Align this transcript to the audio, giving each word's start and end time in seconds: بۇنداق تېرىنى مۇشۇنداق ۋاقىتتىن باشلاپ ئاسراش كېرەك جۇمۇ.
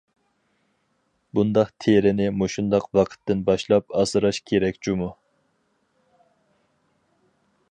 بۇنداق 1.39 1.69
تېرىنى 1.85 2.31
مۇشۇنداق 2.39 2.89
ۋاقىتتىن 3.01 3.45
باشلاپ 3.51 3.97
ئاسراش 4.01 4.43
كېرەك 4.53 4.83
جۇمۇ. 4.89 5.15